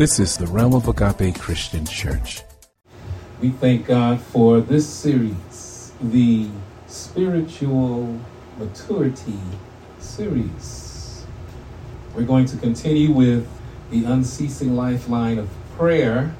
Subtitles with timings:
[0.00, 2.40] This is the Realm of Agape Christian Church.
[3.42, 6.48] We thank God for this series, the
[6.86, 8.18] Spiritual
[8.58, 9.38] Maturity
[9.98, 11.26] series.
[12.14, 13.46] We're going to continue with
[13.90, 16.34] the unceasing lifeline of prayer,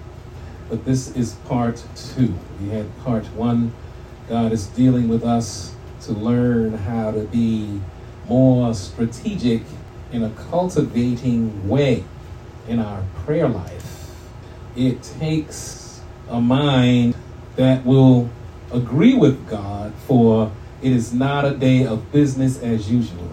[0.70, 2.32] but this is part two.
[2.62, 3.74] We had part one.
[4.26, 5.74] God is dealing with us
[6.04, 7.82] to learn how to be
[8.26, 9.64] more strategic
[10.12, 12.04] in a cultivating way
[12.70, 14.14] in our prayer life.
[14.76, 17.16] It takes a mind
[17.56, 18.30] that will
[18.72, 23.28] agree with God for it is not a day of business as usual.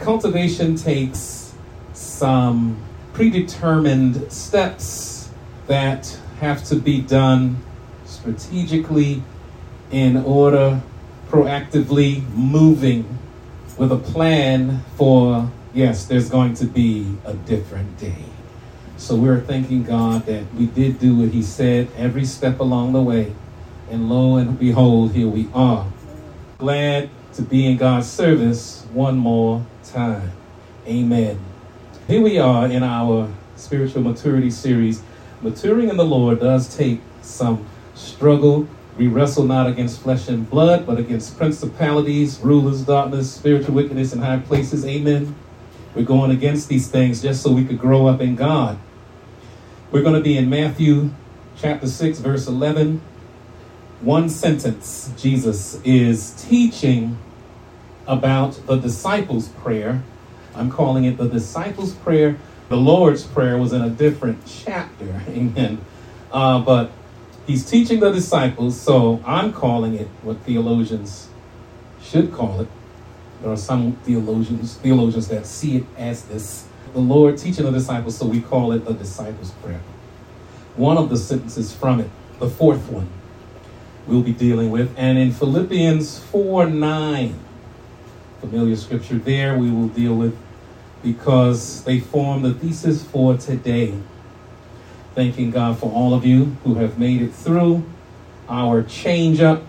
[0.00, 1.54] Cultivation takes
[1.94, 2.76] some
[3.12, 5.30] predetermined steps
[5.68, 7.58] that have to be done
[8.04, 9.22] strategically
[9.92, 10.82] in order
[11.30, 13.18] proactively moving
[13.78, 18.24] with a plan for yes, there's going to be a different day.
[19.02, 23.02] So we're thanking God that we did do what He said every step along the
[23.02, 23.34] way.
[23.90, 25.90] And lo and behold, here we are.
[26.58, 30.30] Glad to be in God's service one more time.
[30.86, 31.40] Amen.
[32.06, 35.02] Here we are in our spiritual maturity series.
[35.40, 38.68] Maturing in the Lord does take some struggle.
[38.96, 44.20] We wrestle not against flesh and blood, but against principalities, rulers, darkness, spiritual wickedness in
[44.20, 44.86] high places.
[44.86, 45.34] Amen.
[45.96, 48.78] We're going against these things just so we could grow up in God.
[49.92, 51.10] We're going to be in Matthew
[51.58, 53.02] chapter 6, verse 11.
[54.00, 57.18] One sentence, Jesus is teaching
[58.06, 60.02] about the disciples' prayer.
[60.54, 62.38] I'm calling it the disciples' prayer.
[62.70, 65.24] The Lord's Prayer was in a different chapter.
[65.28, 65.84] Amen.
[66.32, 66.90] Uh, but
[67.46, 71.28] he's teaching the disciples, so I'm calling it what theologians
[72.00, 72.68] should call it.
[73.42, 78.16] There are some theologians theologians that see it as this the Lord teaching the disciples,
[78.16, 79.80] so we call it the disciples' prayer.
[80.76, 83.08] One of the sentences from it, the fourth one,
[84.06, 84.92] we'll be dealing with.
[84.96, 87.38] And in Philippians 4 9,
[88.40, 90.36] familiar scripture there, we will deal with
[91.02, 93.94] because they form the thesis for today.
[95.14, 97.84] Thanking God for all of you who have made it through
[98.48, 99.62] our change up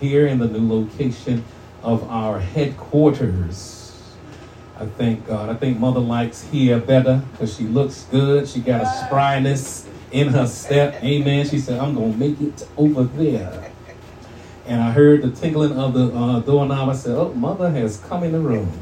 [0.00, 1.44] here in the new location
[1.82, 3.81] of our headquarters.
[4.78, 5.48] I thank God.
[5.48, 8.48] I think Mother likes here better because she looks good.
[8.48, 11.02] She got a spryness in her step.
[11.02, 11.46] Amen.
[11.46, 13.72] She said, I'm going to make it over there.
[14.66, 16.88] And I heard the tinkling of the uh, doorknob.
[16.88, 18.72] I said, Oh, Mother has come in the room.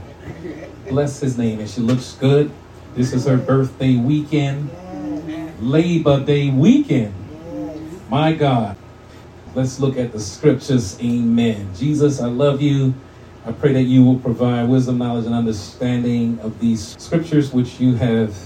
[0.88, 1.60] Bless his name.
[1.60, 2.52] And she looks good.
[2.94, 4.70] This is her birthday weekend,
[5.60, 7.14] Labor Day weekend.
[8.08, 8.76] My God.
[9.54, 11.00] Let's look at the scriptures.
[11.00, 11.74] Amen.
[11.74, 12.94] Jesus, I love you.
[13.46, 17.94] I pray that you will provide wisdom, knowledge, and understanding of these scriptures which you
[17.94, 18.36] have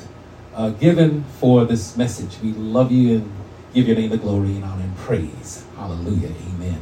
[0.55, 2.37] uh, given for this message.
[2.41, 3.33] We love you and
[3.73, 5.65] give your name the glory and honor and praise.
[5.77, 6.33] Hallelujah.
[6.55, 6.81] Amen.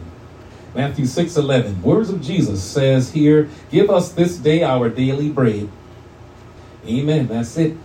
[0.75, 1.83] Matthew 6 11.
[1.83, 5.71] Words of Jesus says here, Give us this day our daily bread.
[6.87, 7.29] Amen.
[7.29, 7.77] That's it.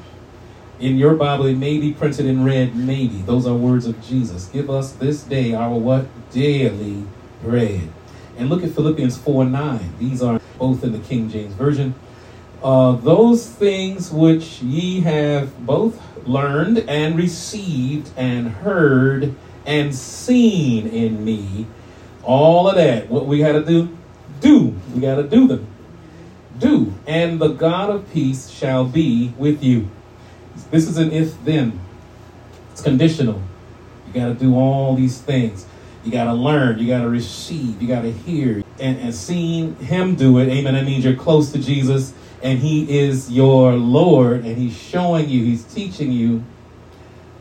[0.79, 3.21] In your Bible, it may be printed in red, maybe.
[3.21, 4.45] Those are words of Jesus.
[4.47, 6.05] Give us this day our what?
[6.31, 7.05] Daily
[7.41, 7.93] bread.
[8.37, 9.95] And look at Philippians 4 9.
[9.99, 11.95] These are both in the King James Version.
[12.61, 21.23] Uh, those things which ye have both learned and received and heard and seen in
[21.23, 21.67] me,
[22.23, 23.95] all of that, what we got to do?
[24.39, 24.75] Do.
[24.93, 25.67] We got to do them.
[26.57, 26.93] Do.
[27.05, 29.89] And the God of peace shall be with you.
[30.71, 31.79] This is an if then.
[32.71, 33.41] It's conditional.
[34.07, 35.65] You got to do all these things.
[36.07, 36.79] You got to learn.
[36.79, 37.81] You got to receive.
[37.81, 38.63] You got to hear.
[38.79, 42.97] And, and seeing Him do it, amen, that means you're close to Jesus and He
[42.97, 46.45] is your Lord and He's showing you, He's teaching you.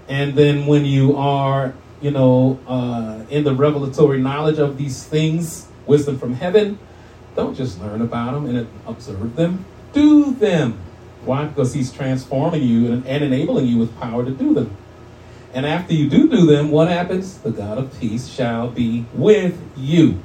[0.09, 5.69] And then when you are, you know, uh, in the revelatory knowledge of these things,
[5.87, 6.77] wisdom from heaven,
[7.37, 10.77] don't just learn about them and observe them, do them.
[11.25, 11.45] Why?
[11.45, 14.77] Because He's transforming you and, and enabling you with power to do them.
[15.57, 17.39] And after you do do them, what happens?
[17.39, 20.21] The God of peace shall be with you.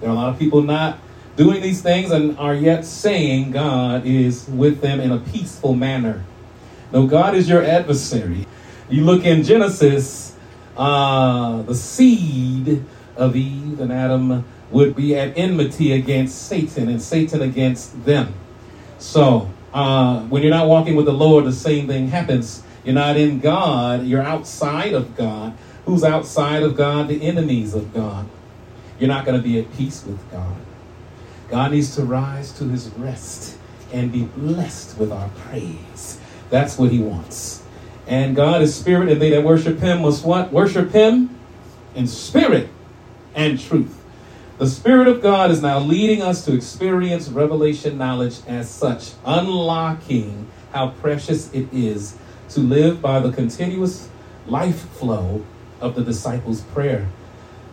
[0.00, 0.98] There are a lot of people not
[1.36, 6.24] doing these things and are yet saying God is with them in a peaceful manner.
[6.92, 8.46] No, God is your adversary.
[8.88, 10.34] You look in Genesis,
[10.78, 12.82] uh, the seed
[13.16, 18.32] of Eve and Adam would be at enmity against Satan and Satan against them.
[18.96, 22.62] So, uh, when you're not walking with the Lord, the same thing happens.
[22.84, 25.56] You're not in God, you're outside of God.
[25.86, 27.08] Who's outside of God?
[27.08, 28.26] The enemies of God.
[28.98, 30.56] You're not going to be at peace with God.
[31.48, 33.58] God needs to rise to his rest
[33.92, 36.18] and be blessed with our praise.
[36.50, 37.62] That's what he wants.
[38.06, 40.52] And God is spirit, and they that worship him must what?
[40.52, 41.38] Worship him
[41.94, 42.68] in spirit
[43.34, 44.00] and truth.
[44.58, 50.46] The Spirit of God is now leading us to experience revelation knowledge as such, unlocking
[50.72, 52.16] how precious it is
[52.50, 54.08] to live by the continuous
[54.46, 55.44] life flow
[55.80, 57.08] of the disciples' prayer.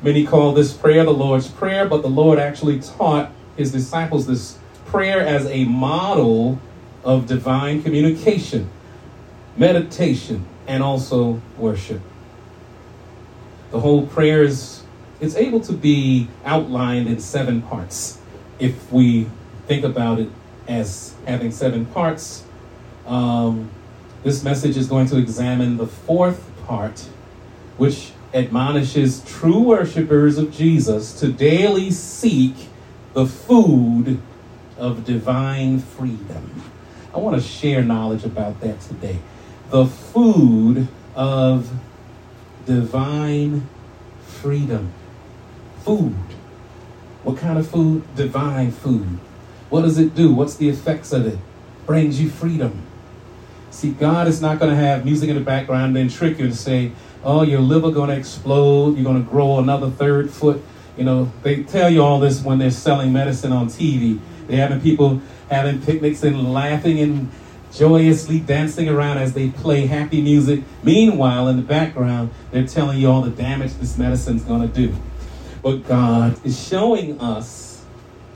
[0.02, 4.58] Many call this prayer the Lord's Prayer, but the Lord actually taught his disciples this
[4.86, 6.60] prayer as a model
[7.04, 8.70] of divine communication,
[9.56, 12.02] meditation, and also worship.
[13.72, 14.84] The whole prayer is
[15.20, 18.18] it's able to be outlined in seven parts.
[18.58, 19.28] If we
[19.68, 20.30] think about it
[20.68, 22.44] as having seven parts,
[23.06, 23.70] um,
[24.24, 27.00] this message is going to examine the fourth part,
[27.78, 32.56] which admonishes true worshipers of Jesus to daily seek
[33.14, 34.22] the food
[34.78, 36.64] of divine freedom.
[37.14, 39.20] I want to share knowledge about that today.
[39.70, 41.72] The food of
[42.66, 43.68] divine
[44.26, 44.94] freedom.
[45.84, 46.16] Food.
[47.24, 48.04] What kind of food?
[48.16, 49.20] Divine food.
[49.70, 50.34] What does it do?
[50.34, 51.40] What's the effects of it?
[51.86, 52.84] Brings you freedom.
[53.72, 56.46] See, God is not going to have music in the background and then trick you
[56.46, 56.92] and say,
[57.24, 58.96] oh, your liver going to explode.
[58.96, 60.62] You're going to grow another third foot.
[60.98, 64.20] You know, they tell you all this when they're selling medicine on TV.
[64.48, 67.32] They're having people having picnics and laughing and
[67.74, 70.64] joyously dancing around as they play happy music.
[70.84, 74.94] Meanwhile, in the background, they're telling you all the damage this medicine's going to do.
[75.64, 77.86] But God is showing us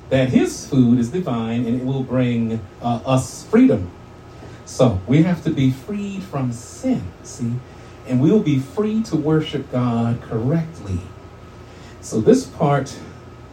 [0.10, 3.92] that His food is divine and it will bring uh, us freedom.
[4.66, 7.54] So we have to be freed from sin, see?
[8.08, 11.00] And we'll be free to worship God correctly.
[12.02, 12.98] So this part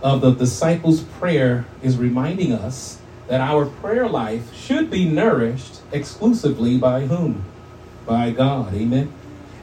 [0.02, 2.98] of the disciples' prayer is reminding us
[3.28, 7.44] that our prayer life should be nourished exclusively by whom?
[8.04, 8.74] By God.
[8.74, 9.12] Amen.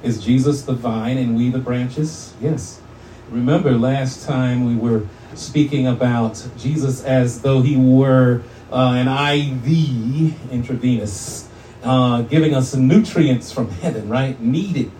[0.01, 2.33] Is Jesus the vine and we the branches?
[2.39, 2.81] Yes.
[3.29, 5.05] Remember last time we were
[5.35, 11.47] speaking about Jesus as though he were uh, an IV intravenous,
[11.83, 14.39] uh, giving us nutrients from heaven, right?
[14.39, 14.91] Needed.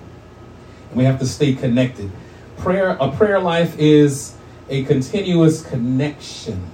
[0.94, 2.12] We have to stay connected.
[2.58, 4.36] Prayer, a prayer life is
[4.70, 6.70] a continuous connection.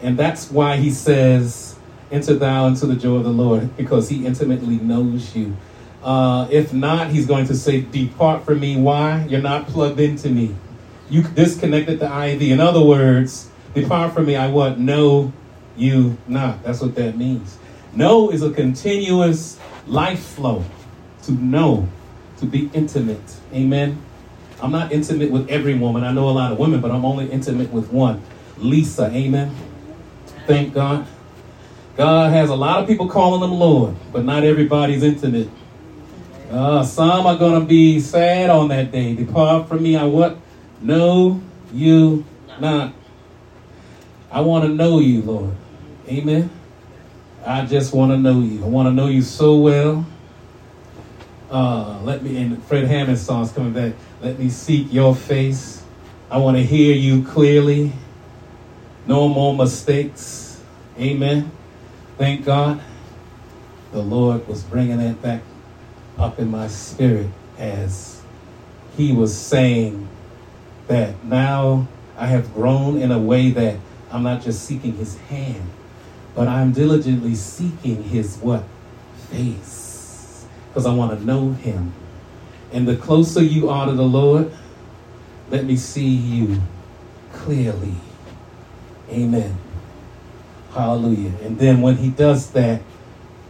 [0.00, 1.76] And that's why he says,
[2.10, 5.56] Enter thou into the joy of the Lord, because he intimately knows you.
[6.02, 8.76] Uh, if not, he's going to say, Depart from me.
[8.76, 9.24] Why?
[9.28, 10.54] You're not plugged into me.
[11.08, 12.42] You disconnected the IV.
[12.42, 14.36] In other words, depart from me.
[14.36, 14.78] I what?
[14.78, 15.32] Know
[15.76, 16.62] you not.
[16.62, 17.58] That's what that means.
[17.92, 20.64] Know is a continuous life flow.
[21.24, 21.88] To know,
[22.38, 23.36] to be intimate.
[23.52, 24.02] Amen.
[24.60, 26.04] I'm not intimate with every woman.
[26.04, 28.22] I know a lot of women, but I'm only intimate with one.
[28.58, 29.10] Lisa.
[29.12, 29.54] Amen.
[30.46, 31.06] Thank God.
[31.96, 35.48] God has a lot of people calling them Lord, but not everybody's intimate.
[36.50, 39.14] Uh, some are going to be sad on that day.
[39.14, 39.96] Depart from me.
[39.96, 40.36] I what?
[40.80, 41.40] Know
[41.72, 42.24] you
[42.60, 42.92] not.
[44.30, 45.54] I want to know you, Lord.
[46.08, 46.50] Amen.
[47.46, 48.62] I just want to know you.
[48.62, 50.06] I want to know you so well.
[51.50, 53.94] Uh, let me, and Fred Hammond song's coming back.
[54.20, 55.82] Let me seek your face.
[56.30, 57.92] I want to hear you clearly.
[59.06, 60.62] No more mistakes.
[60.98, 61.50] Amen.
[62.18, 62.82] Thank God.
[63.92, 65.42] The Lord was bringing that back
[66.18, 67.28] up in my spirit
[67.58, 68.22] as
[68.96, 70.08] He was saying
[70.88, 71.86] that now
[72.16, 73.78] I have grown in a way that
[74.10, 75.70] I'm not just seeking His hand,
[76.34, 78.64] but I'm diligently seeking His what?
[79.30, 80.46] Face.
[80.68, 81.92] Because I want to know Him.
[82.72, 84.52] And the closer you are to the Lord,
[85.50, 86.60] let me see you
[87.32, 87.94] clearly.
[89.10, 89.56] Amen.
[90.72, 91.32] Hallelujah.
[91.42, 92.82] And then when he does that,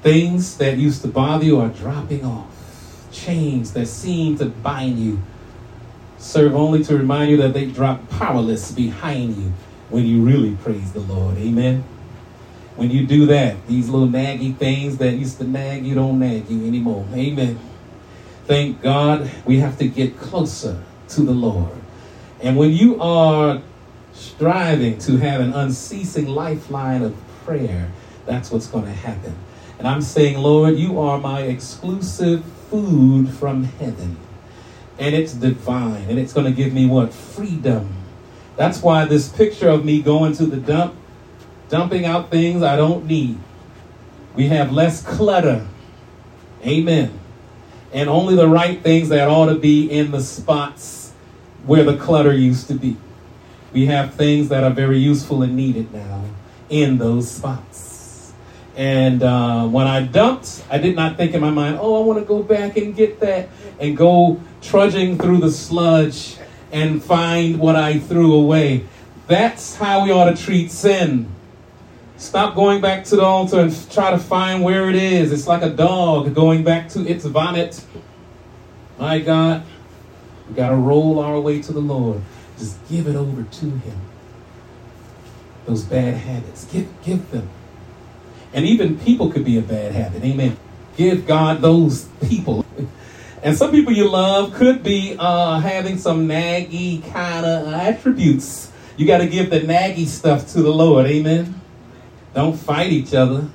[0.02, 2.50] things that used to bother you are dropping off.
[3.10, 5.22] Chains that seem to bind you
[6.18, 9.52] serve only to remind you that they drop powerless behind you
[9.90, 11.36] when you really praise the Lord.
[11.38, 11.84] Amen.
[12.76, 16.50] When you do that, these little naggy things that used to nag you don't nag
[16.50, 17.06] you anymore.
[17.14, 17.58] Amen.
[18.46, 21.72] Thank God we have to get closer to the Lord.
[22.40, 23.62] And when you are
[24.12, 27.90] striving to have an unceasing lifeline of prayer,
[28.26, 29.34] that's what's going to happen.
[29.78, 34.16] And I'm saying, Lord, you are my exclusive food from heaven.
[34.98, 36.08] And it's divine.
[36.08, 37.12] And it's going to give me what?
[37.12, 37.92] Freedom.
[38.56, 40.94] That's why this picture of me going to the dump,
[41.74, 43.36] dumping out things I don't need.
[44.36, 45.66] We have less clutter.
[46.64, 47.18] Amen.
[47.92, 51.12] And only the right things that ought to be in the spots
[51.66, 52.96] where the clutter used to be.
[53.72, 56.22] We have things that are very useful and needed now
[56.68, 58.32] in those spots.
[58.76, 62.20] And uh, when I dumped, I did not think in my mind, oh, I want
[62.20, 63.48] to go back and get that
[63.80, 66.36] and go trudging through the sludge
[66.70, 68.84] and find what I threw away.
[69.26, 71.34] That's how we ought to treat sin.
[72.24, 75.30] Stop going back to the altar and try to find where it is.
[75.30, 77.84] It's like a dog going back to its vomit.
[78.98, 79.62] My God,
[80.48, 82.22] we got to roll our way to the Lord.
[82.58, 84.00] Just give it over to Him.
[85.66, 87.50] Those bad habits, give, give them.
[88.54, 90.24] And even people could be a bad habit.
[90.24, 90.56] Amen.
[90.96, 92.64] Give God those people.
[93.42, 98.72] And some people you love could be uh, having some naggy kind of attributes.
[98.96, 101.04] You got to give the naggy stuff to the Lord.
[101.04, 101.60] Amen.
[102.34, 103.48] Don't fight each other.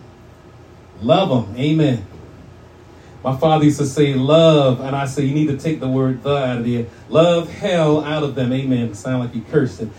[1.02, 1.56] Love them.
[1.58, 2.06] Amen.
[3.24, 6.24] My father used to say love, and I say you need to take the word
[6.24, 6.88] the out of there.
[7.10, 8.54] Love hell out of them.
[8.54, 8.94] Amen.
[8.94, 9.92] Sound like you cursing.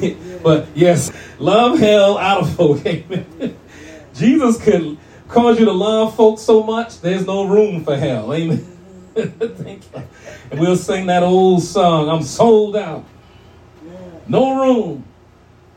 [0.42, 2.84] but yes, love hell out of folk.
[2.86, 3.58] Amen.
[4.14, 4.96] Jesus could
[5.28, 8.32] cause you to love folks so much, there's no room for hell.
[8.32, 8.58] Amen.
[9.14, 10.02] Thank you.
[10.50, 13.04] And we'll sing that old song, I'm sold out.
[14.26, 15.04] No room.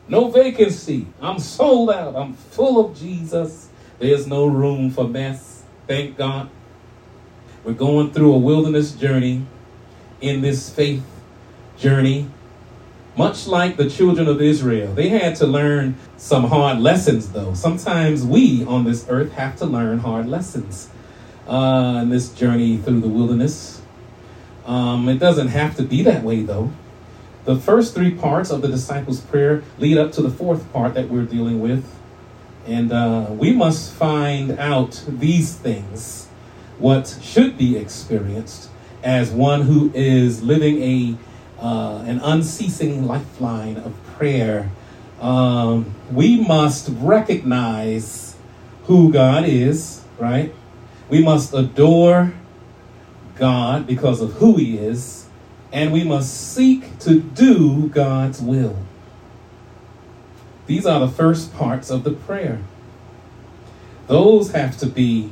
[0.08, 1.06] No vacancy.
[1.20, 2.16] I'm sold out.
[2.16, 3.68] I'm full of Jesus.
[3.98, 5.62] There's no room for mess.
[5.86, 6.48] Thank God.
[7.64, 9.44] We're going through a wilderness journey
[10.20, 11.04] in this faith
[11.76, 12.30] journey.
[13.16, 17.52] Much like the children of Israel, they had to learn some hard lessons, though.
[17.52, 20.88] Sometimes we on this earth have to learn hard lessons
[21.48, 23.82] uh, in this journey through the wilderness.
[24.64, 26.70] Um, it doesn't have to be that way, though.
[27.48, 31.08] The first three parts of the disciples' prayer lead up to the fourth part that
[31.08, 31.82] we're dealing with.
[32.66, 36.26] And uh, we must find out these things,
[36.78, 38.68] what should be experienced
[39.02, 41.16] as one who is living a
[41.58, 44.70] uh, an unceasing lifeline of prayer.
[45.18, 48.36] Um, we must recognize
[48.84, 50.54] who God is, right?
[51.08, 52.34] We must adore
[53.36, 55.27] God because of who He is,
[55.72, 58.76] and we must seek to do God's will.
[60.66, 62.60] These are the first parts of the prayer.
[64.06, 65.30] Those have to be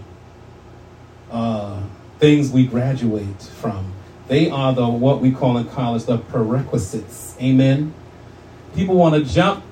[1.30, 1.82] uh,
[2.18, 3.92] things we graduate from.
[4.28, 7.36] They are the what we call in college the prerequisites.
[7.40, 7.94] Amen.
[8.74, 9.64] People want to jump,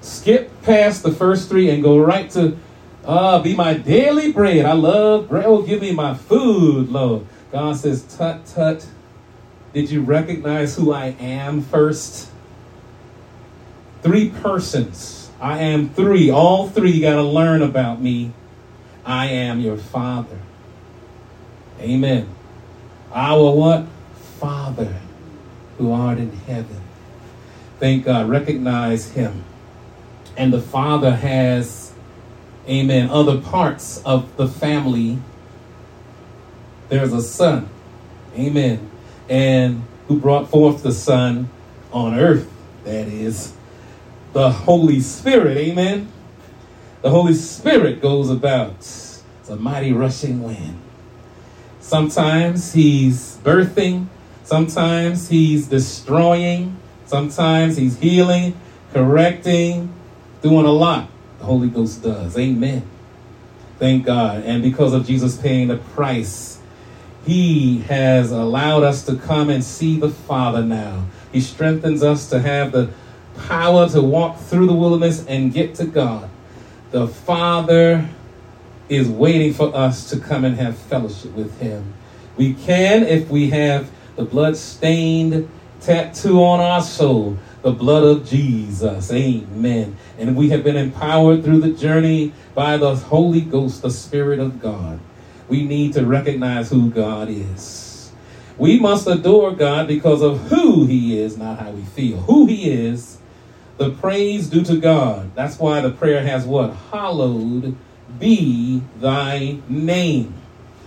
[0.00, 2.56] skip past the first three, and go right to
[3.04, 4.64] uh, be my daily bread.
[4.64, 5.46] I love bread.
[5.46, 7.26] Oh, give me my food, Lord.
[7.52, 8.86] God says, tut, tut.
[9.72, 12.28] Did you recognize who I am first?
[14.02, 15.30] Three persons.
[15.40, 16.30] I am three.
[16.30, 18.32] All three got to learn about me.
[19.04, 20.38] I am your Father.
[21.80, 22.28] Amen.
[23.12, 23.86] Our what?
[24.38, 25.00] Father
[25.78, 26.80] who art in heaven.
[27.78, 28.28] Thank God.
[28.28, 29.44] Recognize Him.
[30.36, 31.90] And the Father has
[32.68, 35.18] amen, other parts of the family,
[36.88, 37.68] there's a son,
[38.36, 38.89] amen,
[39.30, 41.48] and who brought forth the son
[41.92, 42.50] on earth,
[42.84, 43.54] that is
[44.32, 46.12] the Holy Spirit, amen.
[47.02, 50.78] The Holy Spirit goes about, it's a mighty rushing wind.
[51.80, 54.06] Sometimes he's birthing,
[54.44, 58.54] sometimes he's destroying, sometimes he's healing,
[58.92, 59.92] correcting,
[60.42, 61.08] doing a lot.
[61.38, 62.36] The Holy Ghost does.
[62.36, 62.82] Amen.
[63.78, 64.42] Thank God.
[64.44, 66.59] And because of Jesus paying the price,
[67.26, 71.04] He has allowed us to come and see the Father now.
[71.32, 72.90] He strengthens us to have the
[73.46, 76.28] power to walk through the wilderness and get to God.
[76.90, 78.08] The Father
[78.88, 81.94] is waiting for us to come and have fellowship with Him.
[82.36, 85.48] We can if we have the blood stained
[85.80, 89.12] tattoo on our soul the blood of Jesus.
[89.12, 89.96] Amen.
[90.18, 94.60] And we have been empowered through the journey by the Holy Ghost, the Spirit of
[94.60, 94.98] God.
[95.50, 98.12] We need to recognize who God is.
[98.56, 102.18] We must adore God because of who He is, not how we feel.
[102.18, 103.18] Who He is,
[103.76, 105.34] the praise due to God.
[105.34, 106.74] That's why the prayer has what?
[106.92, 107.76] Hallowed
[108.18, 110.34] be thy name.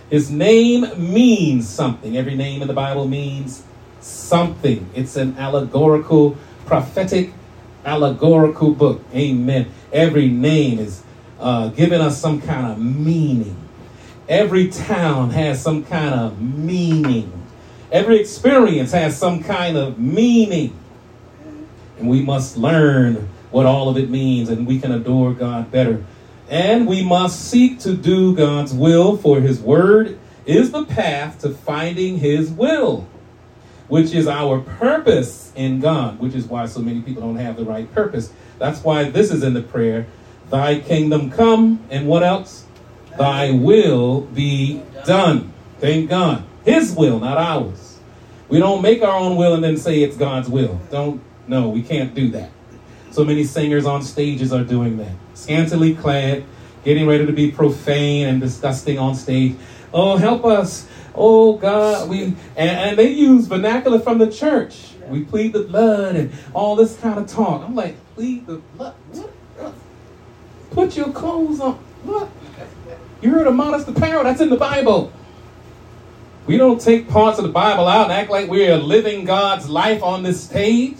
[0.08, 2.16] His name means something.
[2.16, 3.64] Every name in the Bible means
[4.00, 4.88] something.
[4.94, 7.32] It's an allegorical prophetic,
[7.84, 9.02] allegorical book.
[9.14, 9.70] Amen.
[9.92, 11.02] Every name is
[11.38, 13.63] uh, giving us some kind of meaning.
[14.28, 17.32] Every town has some kind of meaning.
[17.92, 20.78] Every experience has some kind of meaning.
[21.98, 26.04] And we must learn what all of it means, and we can adore God better.
[26.48, 31.50] And we must seek to do God's will, for His word is the path to
[31.50, 33.06] finding His will
[33.88, 37.64] which is our purpose in God, which is why so many people don't have the
[37.64, 38.32] right purpose.
[38.58, 40.06] That's why this is in the prayer
[40.50, 42.63] Thy kingdom come, and what else?
[43.18, 45.52] Thy will be done.
[45.78, 46.44] Thank God.
[46.64, 47.98] His will, not ours.
[48.48, 50.80] We don't make our own will and then say it's God's will.
[50.90, 52.50] Don't, no, we can't do that.
[53.10, 55.12] So many singers on stages are doing that.
[55.34, 56.44] Scantily clad,
[56.84, 59.56] getting ready to be profane and disgusting on stage.
[59.92, 60.88] Oh, help us.
[61.14, 62.08] Oh, God.
[62.08, 64.94] We and, and they use vernacular from the church.
[65.08, 67.62] We plead the blood and all this kind of talk.
[67.62, 68.94] I'm like, plead the blood?
[69.12, 69.74] What?
[70.70, 71.74] Put your clothes on.
[72.02, 72.28] What?
[73.24, 74.22] You heard of modest apparel?
[74.22, 75.10] That's in the Bible.
[76.46, 80.02] We don't take parts of the Bible out and act like we're living God's life
[80.02, 80.98] on this stage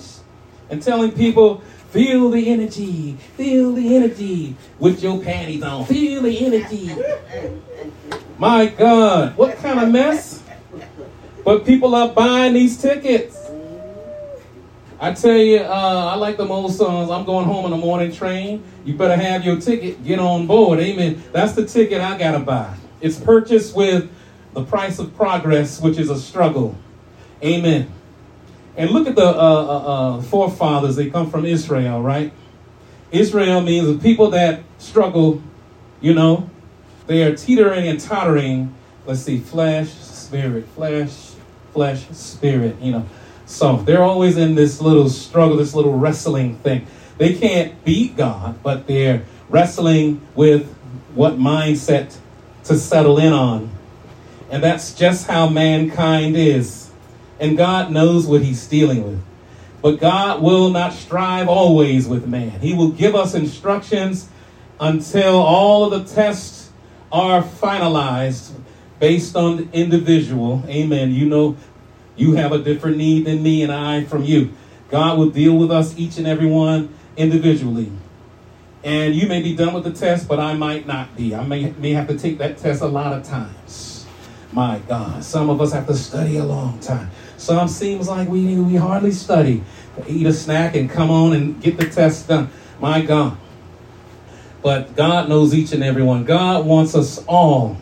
[0.71, 1.59] and telling people,
[1.91, 6.97] feel the energy, feel the energy with your panties on, feel the energy.
[8.39, 10.43] My God, what kind of mess?
[11.45, 13.44] But people are buying these tickets.
[15.05, 17.11] I tell you, uh, I like them old songs.
[17.11, 18.65] I'm going home on the morning train.
[18.87, 20.03] You better have your ticket.
[20.03, 20.79] Get on board.
[20.81, 21.23] Amen.
[21.31, 22.75] That's the ticket I got to buy.
[23.03, 24.11] It's purchased with
[24.55, 26.75] the price of progress, which is a struggle.
[27.43, 27.93] Amen.
[28.79, 30.97] And look at the uh, uh, uh, forefathers.
[30.97, 32.33] They come from Israel, right?
[33.13, 35.43] Israel means the people that struggle,
[36.01, 36.49] you know,
[37.09, 38.75] they are teetering and tottering.
[39.05, 41.33] Let's see, flesh, spirit, flesh,
[41.75, 43.07] flesh, spirit, you know.
[43.47, 46.87] So they're always in this little struggle, this little wrestling thing.
[47.19, 50.73] They can't beat God, but they're wrestling with
[51.15, 52.17] what mindset
[52.65, 53.71] to settle in on.
[54.51, 56.91] And that's just how mankind is.
[57.39, 59.23] And God knows what he's dealing with.
[59.83, 62.61] But God will not strive always with man.
[62.61, 64.29] He will give us instructions
[64.81, 66.71] until all of the tests
[67.13, 68.53] are finalized
[68.99, 70.63] based on the individual.
[70.67, 71.13] Amen.
[71.13, 71.57] You know,
[72.17, 74.53] you have a different need than me and I from you.
[74.91, 77.91] God will deal with us, each and every one, individually.
[78.85, 81.35] And you may be done with the test, but I might not be.
[81.35, 84.07] I may, may have to take that test a lot of times.
[84.53, 85.25] My God.
[85.25, 87.11] Some of us have to study a long time.
[87.39, 89.65] Some seems like we, we hardly study.
[90.07, 92.51] Eat a snack and come on and get the test done.
[92.79, 93.39] My God.
[94.63, 96.25] But God knows each and every one.
[96.25, 97.79] God wants us all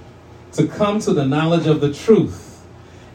[0.52, 2.51] to come to the knowledge of the truth.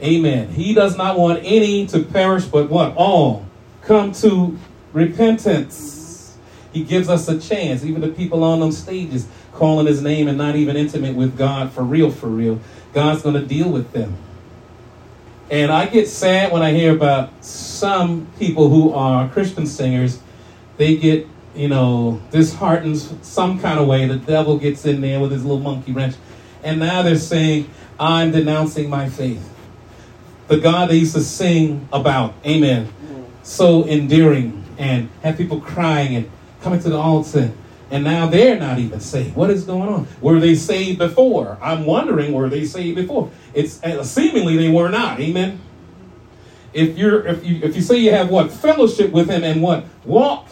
[0.01, 0.49] Amen.
[0.49, 2.95] He does not want any to perish, but what?
[2.95, 3.45] All
[3.81, 4.57] come to
[4.93, 6.37] repentance.
[6.71, 7.83] He gives us a chance.
[7.83, 11.71] Even the people on them stages calling his name and not even intimate with God
[11.71, 12.59] for real, for real.
[12.93, 14.15] God's going to deal with them.
[15.49, 20.19] And I get sad when I hear about some people who are Christian singers.
[20.75, 24.05] They get, you know, disheartened some kind of way.
[24.05, 26.15] The devil gets in there with his little monkey wrench.
[26.63, 29.56] And now they're saying, I'm denouncing my faith.
[30.47, 32.91] The God they used to sing about, amen,
[33.43, 36.29] so endearing and have people crying and
[36.61, 37.51] coming to the altar.
[37.89, 39.35] And now they're not even saved.
[39.35, 40.07] What is going on?
[40.19, 41.57] Were they saved before?
[41.61, 43.31] I'm wondering, were they saved before?
[43.53, 45.19] It's uh, seemingly they were not.
[45.19, 45.61] Amen.
[46.73, 49.85] If you're if you if you say you have what fellowship with him and what
[50.03, 50.49] walk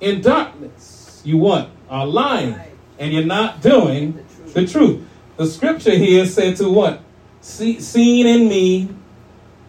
[0.00, 2.58] in darkness, you what are lying
[2.98, 5.06] and you're not doing the truth.
[5.36, 7.02] The scripture here said to what?
[7.40, 8.88] See, seen in me,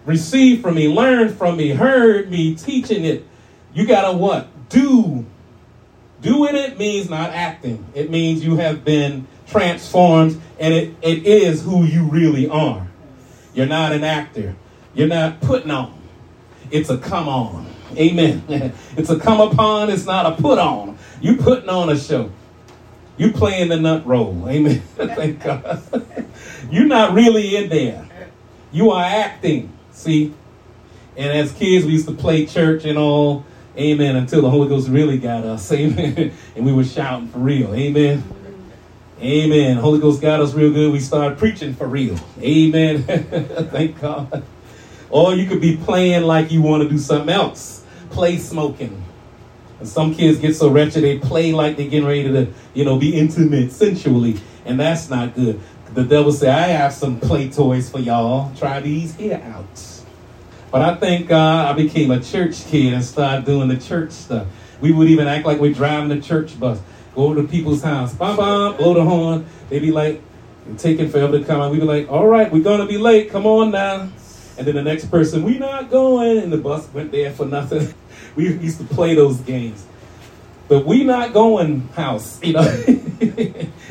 [0.09, 3.25] received from me, learned from me, heard me teaching it.
[3.73, 4.47] You gotta what?
[4.69, 5.25] Do
[6.21, 7.85] Doing it means not acting.
[7.93, 12.87] It means you have been transformed and it, it is who you really are.
[13.53, 14.55] You're not an actor.
[14.93, 15.97] You're not putting on.
[16.71, 17.67] It's a come on.
[17.95, 18.43] Amen.
[18.97, 20.97] it's a come upon, it's not a put on.
[21.21, 22.31] You putting on a show.
[23.17, 24.45] You playing the nut role.
[24.49, 24.79] Amen.
[24.95, 25.81] Thank God.
[26.69, 28.05] You're not really in there.
[28.71, 29.71] You are acting.
[29.99, 30.33] See?
[31.17, 33.45] And as kids, we used to play church and all
[33.77, 34.15] Amen.
[34.15, 35.71] Until the Holy Ghost really got us.
[35.73, 36.33] Amen.
[36.55, 37.73] and we were shouting for real.
[37.73, 38.23] Amen.
[39.21, 39.77] Amen.
[39.77, 40.91] Holy Ghost got us real good.
[40.91, 42.17] We started preaching for real.
[42.41, 43.03] Amen.
[43.71, 44.43] Thank God.
[45.09, 47.85] Or you could be playing like you want to do something else.
[48.09, 49.03] Play smoking.
[49.79, 52.97] And some kids get so wretched they play like they're getting ready to, you know,
[52.97, 54.39] be intimate sensually.
[54.65, 55.59] And that's not good.
[55.93, 58.55] The devil say, I have some play toys for y'all.
[58.55, 59.83] Try these here out.
[60.71, 64.47] But I thank God I became a church kid and started doing the church stuff.
[64.81, 66.79] We would even act like we're driving the church bus,
[67.15, 69.47] go to people's house, bam, bam, blow the horn.
[69.69, 70.21] They'd be like,
[70.77, 71.71] taking forever to come.
[71.71, 73.31] We'd be like, all right, we're going to be late.
[73.31, 74.09] Come on now.
[74.57, 76.37] And then the next person, we not going.
[76.37, 77.93] And the bus went there for nothing.
[78.35, 79.85] we used to play those games.
[80.69, 82.61] But we not going house, you know,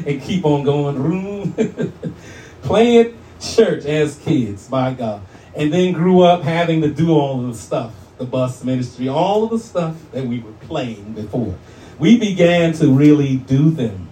[0.07, 1.53] and keep on going room.
[2.63, 5.23] Playing church as kids, my God
[5.59, 9.45] and then grew up having to do all of the stuff the bus ministry, all
[9.45, 11.55] of the stuff that we were playing before.
[12.01, 14.09] we began to really do them.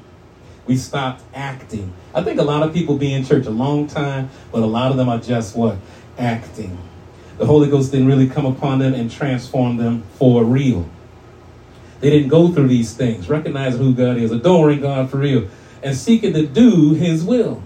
[0.64, 1.92] We stopped acting.
[2.14, 4.92] I think a lot of people be in church a long time, but a lot
[4.92, 5.76] of them are just what?
[6.18, 6.78] Acting.
[7.38, 10.88] The Holy Ghost didn't really come upon them and transform them for real.
[12.06, 15.48] They didn't go through these things, recognizing who God is, adoring God for real,
[15.82, 17.64] and seeking to do His will.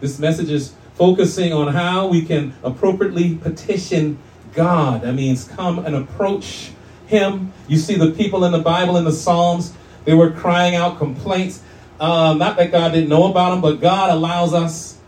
[0.00, 4.18] This message is focusing on how we can appropriately petition
[4.52, 5.02] God.
[5.02, 6.72] That means come and approach
[7.06, 7.52] Him.
[7.68, 9.72] You see the people in the Bible, in the Psalms,
[10.04, 11.62] they were crying out complaints.
[12.00, 14.98] Uh, not that God didn't know about them, but God allows us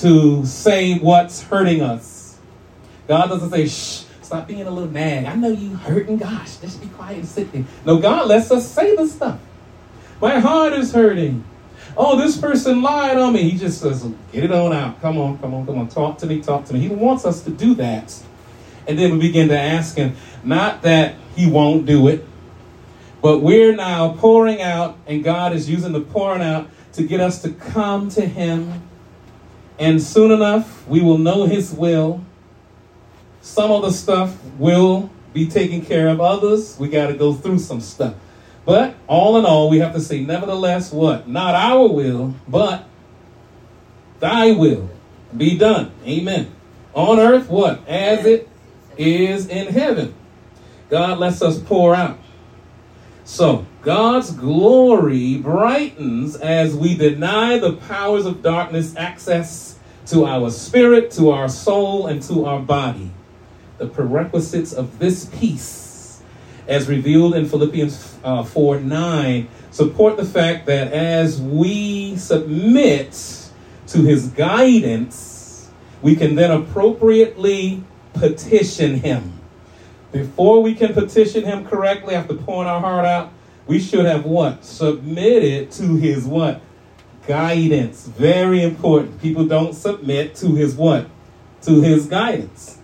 [0.00, 2.40] to say what's hurting us.
[3.06, 5.26] God doesn't say, shh, Stop being a little nag.
[5.26, 6.16] I know you hurting.
[6.16, 7.64] Gosh, just be quiet and sit there.
[7.84, 9.38] No, God lets us say the stuff.
[10.18, 11.44] My heart is hurting.
[11.94, 13.50] Oh, this person lied on me.
[13.50, 15.00] He just says, get it on out.
[15.02, 15.88] Come on, come on, come on.
[15.88, 16.80] Talk to me, talk to me.
[16.80, 18.18] He wants us to do that.
[18.88, 22.24] And then we begin to ask him, not that he won't do it,
[23.20, 27.42] but we're now pouring out, and God is using the pouring out to get us
[27.42, 28.82] to come to him.
[29.78, 32.23] And soon enough, we will know his will
[33.44, 36.18] some of the stuff will be taken care of.
[36.18, 38.14] Others, we got to go through some stuff.
[38.64, 41.28] But all in all, we have to say, nevertheless, what?
[41.28, 42.88] Not our will, but
[44.18, 44.88] thy will
[45.36, 45.92] be done.
[46.06, 46.52] Amen.
[46.94, 47.86] On earth, what?
[47.86, 48.48] As it
[48.96, 50.14] is in heaven.
[50.88, 52.18] God lets us pour out.
[53.24, 61.10] So, God's glory brightens as we deny the powers of darkness access to our spirit,
[61.12, 63.10] to our soul, and to our body
[63.78, 66.22] the prerequisites of this peace,
[66.66, 73.50] as revealed in Philippians uh, 4 9, support the fact that as we submit
[73.88, 75.70] to his guidance,
[76.02, 77.82] we can then appropriately
[78.14, 79.40] petition him.
[80.12, 83.32] Before we can petition him correctly after pouring our heart out,
[83.66, 84.64] we should have what?
[84.64, 86.60] Submitted to his what?
[87.26, 88.06] Guidance.
[88.06, 89.20] Very important.
[89.20, 91.08] People don't submit to his what?
[91.62, 92.78] To his guidance.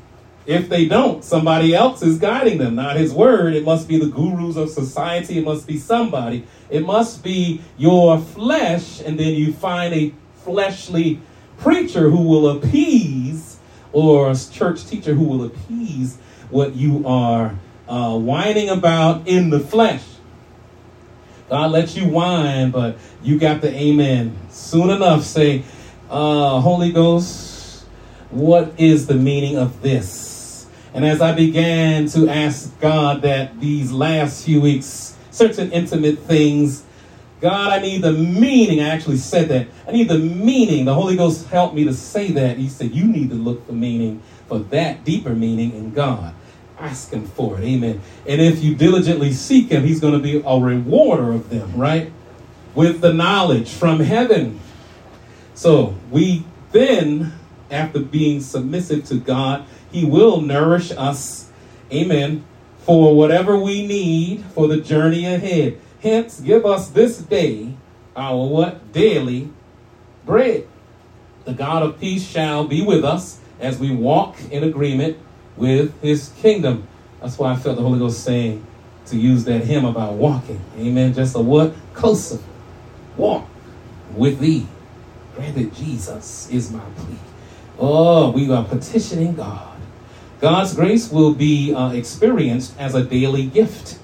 [0.47, 3.55] If they don't, somebody else is guiding them, not his word.
[3.55, 5.39] It must be the gurus of society.
[5.39, 6.47] It must be somebody.
[6.71, 10.13] It must be your flesh, and then you find a
[10.45, 11.21] fleshly
[11.59, 13.59] preacher who will appease,
[13.93, 16.17] or a church teacher who will appease
[16.49, 17.55] what you are
[17.89, 20.03] uh, whining about in the flesh.
[21.49, 24.39] God lets you whine, but you got the amen.
[24.51, 25.65] Soon enough, say,
[26.09, 27.85] uh, Holy Ghost,
[28.31, 30.30] what is the meaning of this?
[30.93, 36.85] And as I began to ask God that these last few weeks, certain intimate things,
[37.41, 38.81] God, I need the meaning.
[38.81, 39.69] I actually said that.
[39.89, 40.85] I need the meaning.
[40.85, 42.59] The Holy Ghost helped me to say that.
[42.59, 46.35] He said, You need to look for meaning, for that deeper meaning in God.
[46.79, 47.65] Ask Him for it.
[47.65, 48.01] Amen.
[48.27, 52.13] And if you diligently seek Him, He's going to be a rewarder of them, right?
[52.75, 54.61] With the knowledge from heaven.
[55.55, 57.33] So we then,
[57.71, 61.51] after being submissive to God, he will nourish us,
[61.93, 62.45] amen,
[62.79, 65.79] for whatever we need for the journey ahead.
[66.03, 67.75] Hence, give us this day
[68.17, 68.93] our what?
[68.93, 69.51] Daily
[70.25, 70.67] bread.
[71.45, 75.19] The God of peace shall be with us as we walk in agreement
[75.57, 76.87] with his kingdom.
[77.21, 78.67] That's why I felt the Holy Ghost saying
[79.07, 80.61] to use that hymn about walking.
[80.79, 81.13] Amen.
[81.13, 81.75] Just a what?
[81.95, 82.39] Closer.
[83.17, 83.47] Walk
[84.15, 84.67] with thee.
[85.35, 87.17] Granted, Jesus is my plea.
[87.79, 89.70] Oh, we are petitioning God
[90.41, 93.99] God's grace will be uh, experienced as a daily gift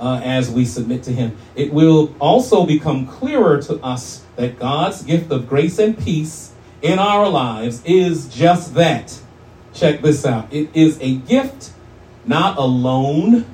[0.00, 1.36] uh, as we submit to Him.
[1.54, 6.98] It will also become clearer to us that God's gift of grace and peace in
[6.98, 9.20] our lives is just that.
[9.72, 11.72] Check this out it is a gift,
[12.24, 13.46] not a loan,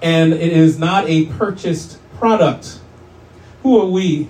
[0.00, 2.78] and it is not a purchased product.
[3.62, 4.28] Who are we?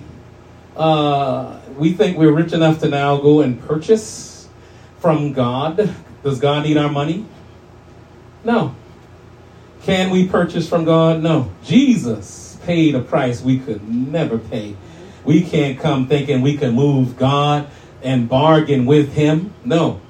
[0.75, 4.47] Uh, we think we're rich enough to now go and purchase
[4.99, 7.25] from God does God need our money?
[8.43, 8.75] No.
[9.83, 11.21] Can we purchase from God?
[11.21, 11.51] No.
[11.63, 14.75] Jesus paid a price we could never pay.
[15.23, 17.69] We can't come thinking we can move God
[18.01, 19.53] and bargain with Him.
[19.63, 20.01] No.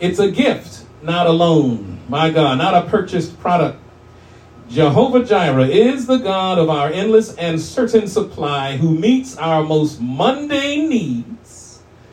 [0.00, 2.00] It's a gift, not a loan.
[2.08, 3.80] My God, not a purchased product.
[4.68, 10.00] Jehovah Jireh is the God of our endless and certain supply who meets our most
[10.00, 11.35] mundane needs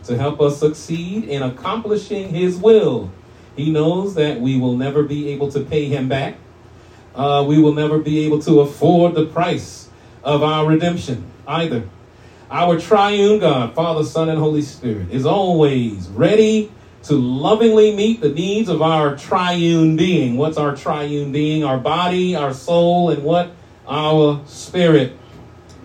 [0.06, 3.12] to help us succeed in accomplishing His will.
[3.56, 6.36] He knows that we will never be able to pay Him back.
[7.16, 9.89] Uh, we will never be able to afford the price
[10.24, 11.88] of our redemption either.
[12.50, 16.72] Our triune God, Father, Son, and Holy Spirit, is always ready
[17.04, 20.38] to lovingly meet the needs of our triune being.
[20.38, 21.63] What's our triune being?
[21.63, 23.52] Our body, our soul, and what?
[23.88, 25.18] our spirit.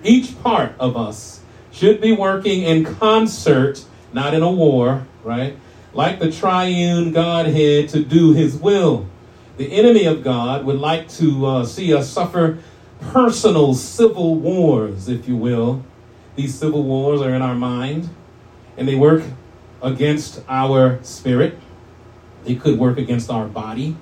[0.03, 1.41] Each part of us
[1.73, 3.85] should be working in concert,
[4.19, 5.57] not in a war, right?
[5.93, 9.07] Like the triune Godhead to do his will.
[9.59, 12.59] The enemy of God would like to uh, see us suffer
[13.01, 15.85] personal civil wars, if you will.
[16.35, 18.11] These civil wars are in our mind,
[18.77, 19.23] and they work
[19.81, 21.57] against our spirit.
[22.43, 23.97] They could work against our body.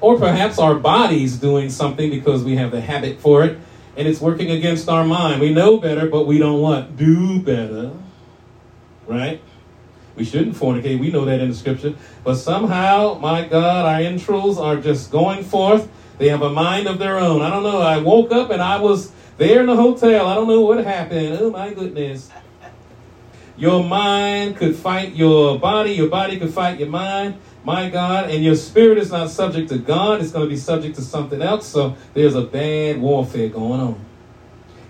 [0.00, 3.58] Or perhaps our body's doing something because we have the habit for it,
[3.96, 5.40] and it's working against our mind.
[5.40, 6.96] We know better, but we don't what?
[6.96, 7.90] Do better.
[9.06, 9.42] Right?
[10.16, 10.98] We shouldn't fornicate.
[10.98, 11.94] We know that in the scripture.
[12.24, 15.88] But somehow, my God, our entrails are just going forth.
[16.18, 17.42] They have a mind of their own.
[17.42, 17.80] I don't know.
[17.80, 20.26] I woke up and I was there in the hotel.
[20.26, 21.38] I don't know what happened.
[21.40, 22.30] Oh, my goodness.
[23.56, 28.42] Your mind could fight your body, your body could fight your mind, my God, and
[28.42, 31.66] your spirit is not subject to God, it's going to be subject to something else.
[31.66, 34.04] So there's a bad warfare going on.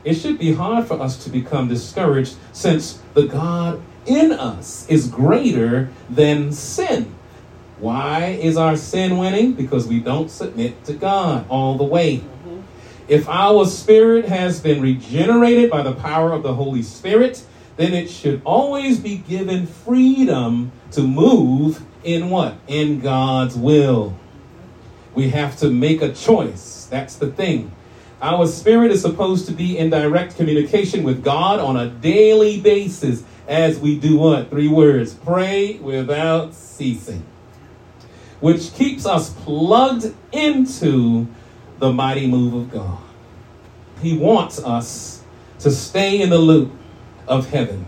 [0.05, 5.09] It should be hard for us to become discouraged since the God in us is
[5.09, 7.15] greater than sin.
[7.79, 9.55] Why is our sin winning?
[9.55, 12.19] Because we don't submit to God all the way.
[12.19, 12.61] Mm-hmm.
[13.09, 17.43] If our spirit has been regenerated by the power of the Holy Spirit,
[17.77, 22.57] then it should always be given freedom to move in what?
[22.67, 24.17] In God's will.
[25.15, 26.87] We have to make a choice.
[26.91, 27.73] That's the thing.
[28.23, 33.25] Our spirit is supposed to be in direct communication with God on a daily basis
[33.51, 34.49] as we do what?
[34.49, 37.27] Three words pray without ceasing
[38.41, 41.27] which keeps us plugged into
[41.79, 42.99] the mighty move of God.
[44.03, 45.23] He wants us
[45.61, 46.73] to stay in the loop
[47.29, 47.87] of heaven.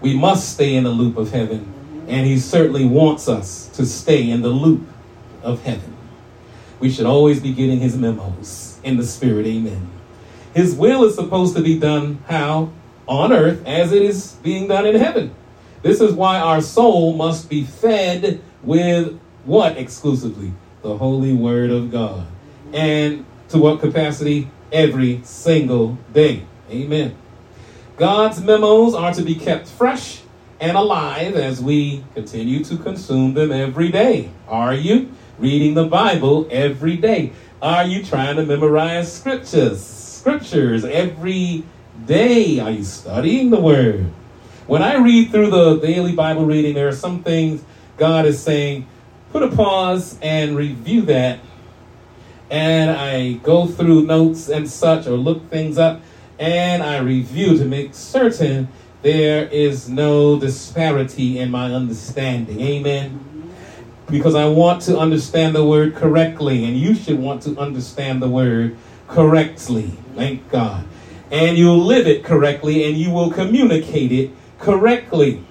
[0.00, 1.72] We must stay in the loop of heaven,
[2.06, 4.86] and He certainly wants us to stay in the loop
[5.42, 5.96] of heaven.
[6.78, 9.46] We should always be getting His memos in the Spirit.
[9.46, 9.90] Amen.
[10.54, 12.72] His will is supposed to be done how?
[13.06, 15.34] On earth as it is being done in heaven.
[15.82, 20.52] This is why our soul must be fed with what exclusively?
[20.82, 22.26] The holy word of God.
[22.72, 24.48] And to what capacity?
[24.72, 26.46] Every single day.
[26.70, 27.16] Amen.
[27.96, 30.22] God's memos are to be kept fresh
[30.60, 34.30] and alive as we continue to consume them every day.
[34.48, 37.32] Are you reading the Bible every day?
[37.60, 39.84] Are you trying to memorize scriptures?
[39.84, 41.64] Scriptures every
[42.06, 42.60] day.
[42.60, 44.06] Are you studying the word?
[44.66, 47.62] When I read through the daily Bible reading, there are some things
[47.96, 48.86] God is saying,
[49.30, 51.40] put a pause and review that.
[52.50, 56.00] And I go through notes and such or look things up
[56.38, 58.68] and I review to make certain
[59.02, 62.60] there is no disparity in my understanding.
[62.60, 63.52] Amen.
[64.10, 68.28] Because I want to understand the word correctly, and you should want to understand the
[68.28, 68.76] word
[69.08, 69.92] correctly.
[70.14, 70.84] Thank God.
[71.32, 75.42] And you'll live it correctly and you will communicate it correctly.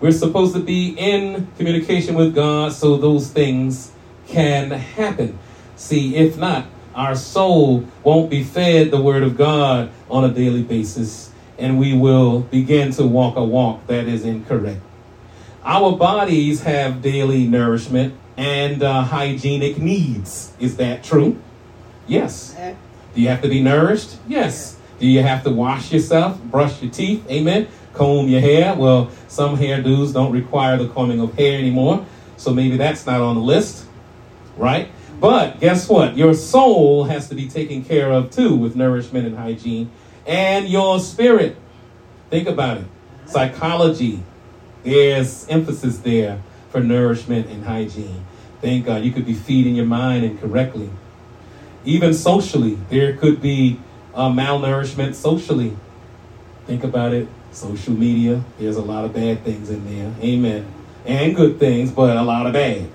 [0.00, 3.92] We're supposed to be in communication with God so those things
[4.26, 5.38] can happen.
[5.76, 10.62] See, if not, our soul won't be fed the Word of God on a daily
[10.62, 14.80] basis, and we will begin to walk a walk that is incorrect.
[15.64, 20.52] Our bodies have daily nourishment and uh, hygienic needs.
[20.58, 21.40] Is that true?
[22.06, 22.54] Yes.
[23.14, 24.16] Do you have to be nourished?
[24.26, 24.76] Yes.
[24.98, 27.28] Do you have to wash yourself, brush your teeth?
[27.30, 28.74] Amen comb your hair.
[28.74, 33.36] Well, some hairdos don't require the combing of hair anymore, so maybe that's not on
[33.36, 33.86] the list,
[34.56, 34.88] right?
[35.20, 36.16] But guess what?
[36.16, 39.90] Your soul has to be taken care of too with nourishment and hygiene,
[40.26, 41.56] and your spirit.
[42.30, 42.86] Think about it.
[43.26, 44.22] Psychology,
[44.82, 48.24] there's emphasis there for nourishment and hygiene.
[48.60, 50.90] Thank God you could be feeding your mind incorrectly.
[51.84, 53.80] Even socially, there could be
[54.14, 55.76] uh, malnourishment socially.
[56.66, 58.42] Think about it social media.
[58.58, 60.12] There's a lot of bad things in there.
[60.22, 60.66] Amen.
[61.04, 62.88] And good things, but a lot of bad.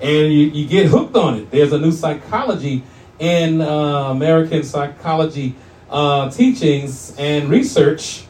[0.00, 1.50] And you, you get hooked on it.
[1.50, 2.82] There's a new psychology
[3.18, 5.54] in uh, American psychology
[5.90, 8.24] uh, teachings and research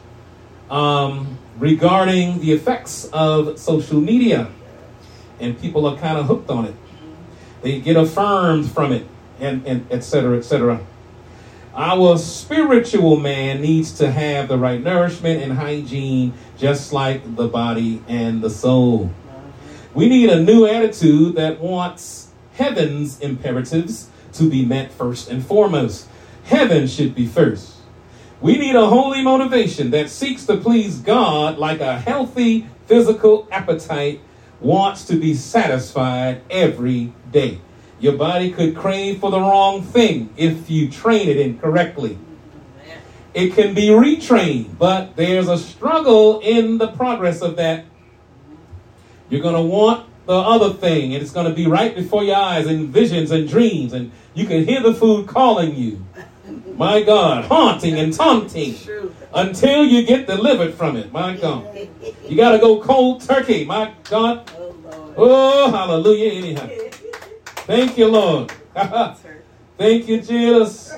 [0.71, 4.49] um, regarding the effects of social media.
[5.39, 6.75] And people are kind of hooked on it.
[7.63, 9.07] They get affirmed from it,
[9.41, 10.81] and, and et cetera, et cetera.
[11.75, 18.03] Our spiritual man needs to have the right nourishment and hygiene, just like the body
[18.09, 19.11] and the soul.
[19.95, 26.09] We need a new attitude that wants heaven's imperatives to be met first and foremost.
[26.45, 27.77] Heaven should be first.
[28.41, 34.21] We need a holy motivation that seeks to please God like a healthy physical appetite
[34.61, 37.61] wants to be satisfied every day.
[38.01, 42.19] Your body could crave for the wrong thing if you train it incorrectly.
[43.35, 47.85] It can be retrained, but there's a struggle in the progress of that.
[49.29, 52.37] You're going to want the other thing, and it's going to be right before your
[52.37, 56.05] eyes in visions and dreams, and you can hear the food calling you.
[56.75, 58.75] My God, haunting and taunting
[59.35, 61.13] until you get delivered from it.
[61.13, 61.67] My God.
[62.27, 63.65] You got to go cold turkey.
[63.65, 64.51] My God.
[64.57, 66.33] Oh, oh hallelujah.
[66.33, 66.90] Anyhow.
[67.71, 68.51] Thank you, Lord.
[69.79, 70.93] Thank you, Jesus.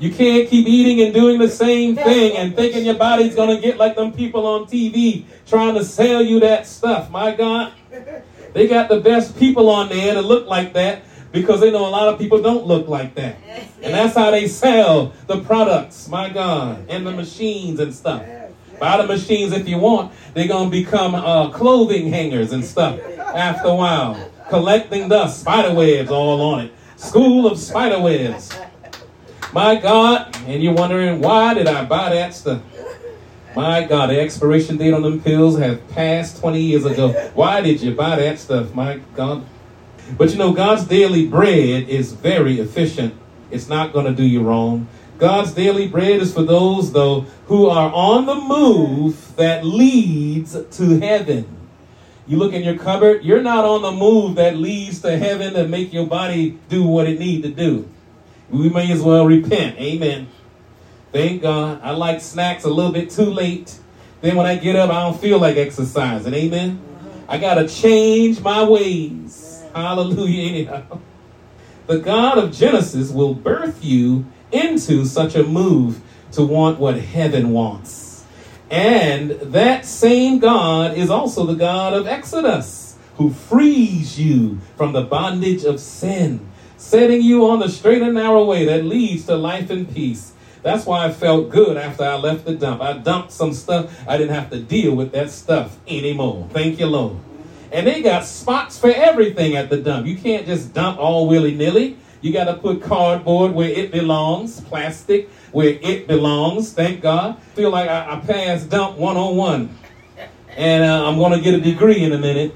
[0.00, 3.60] You can't keep eating and doing the same thing and thinking your body's going to
[3.60, 7.10] get like them people on TV trying to sell you that stuff.
[7.10, 7.74] My God.
[8.54, 11.90] They got the best people on there to look like that because they know a
[11.92, 13.36] lot of people don't look like that.
[13.82, 18.24] And that's how they sell the products, my God, and the machines and stuff.
[18.80, 20.14] Buy the machines if you want.
[20.32, 24.31] They're going to become uh, clothing hangers and stuff after a while.
[24.52, 26.74] Collecting dust, spider webs all on it.
[26.96, 28.54] School of spider webs.
[29.50, 32.60] My God, and you're wondering, why did I buy that stuff?
[33.56, 37.12] My God, the expiration date on them pills have passed 20 years ago.
[37.32, 38.74] Why did you buy that stuff?
[38.74, 39.46] My God.
[40.18, 43.14] But you know, God's daily bread is very efficient.
[43.50, 44.86] It's not going to do you wrong.
[45.16, 51.00] God's daily bread is for those, though, who are on the move that leads to
[51.00, 51.61] heaven.
[52.32, 55.68] You look in your cupboard, you're not on the move that leads to heaven to
[55.68, 57.86] make your body do what it need to do.
[58.48, 59.78] We may as well repent.
[59.78, 60.28] Amen.
[61.12, 61.82] Thank God.
[61.82, 63.78] I like snacks a little bit too late.
[64.22, 66.32] Then when I get up, I don't feel like exercising.
[66.32, 66.80] Amen.
[67.28, 69.62] I got to change my ways.
[69.74, 70.48] Hallelujah.
[70.48, 71.00] Anyhow.
[71.86, 77.50] The God of Genesis will birth you into such a move to want what heaven
[77.50, 78.01] wants.
[78.72, 85.02] And that same God is also the God of Exodus, who frees you from the
[85.02, 86.40] bondage of sin,
[86.78, 90.32] setting you on the straight and narrow way that leads to life and peace.
[90.62, 92.80] That's why I felt good after I left the dump.
[92.80, 93.94] I dumped some stuff.
[94.08, 96.48] I didn't have to deal with that stuff anymore.
[96.50, 97.18] Thank you, Lord.
[97.72, 100.06] And they got spots for everything at the dump.
[100.06, 101.98] You can't just dump all willy nilly.
[102.22, 106.72] You got to put cardboard where it belongs, plastic where it belongs.
[106.72, 107.40] Thank God.
[107.54, 109.78] Feel like I, I passed dump 101.
[110.56, 112.54] And uh, I'm going to get a degree in a minute.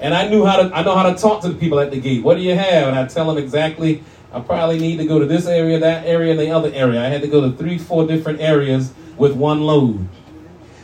[0.00, 2.00] And I knew how to I know how to talk to the people at the
[2.00, 2.22] gate.
[2.22, 2.88] What do you have?
[2.88, 4.02] And I tell them exactly
[4.34, 7.00] I probably need to go to this area, that area, and the other area.
[7.00, 10.08] I had to go to three, four different areas with one load.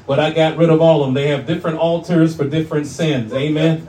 [0.06, 1.14] But I got rid of all of them.
[1.14, 3.32] They have different altars for different sins.
[3.32, 3.88] Amen.